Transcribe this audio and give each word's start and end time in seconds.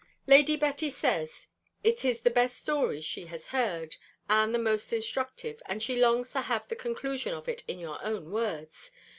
Lady 0.25 0.55
Betty 0.57 0.89
says, 0.89 1.45
it 1.83 2.03
is 2.03 2.21
the 2.21 2.31
best 2.31 2.57
story 2.57 3.01
she 3.01 3.25
has 3.27 3.49
heard, 3.49 3.97
and 4.27 4.51
the 4.51 4.57
most 4.57 4.91
instructive; 4.91 5.61
and 5.67 5.83
she 5.83 5.95
longs 5.95 6.31
to 6.33 6.41
have 6.41 6.67
the 6.69 6.75
conclusion 6.75 7.35
of 7.35 7.47
it 7.47 7.63
in 7.67 7.77
your 7.79 8.03
own 8.03 8.31
words. 8.31 8.89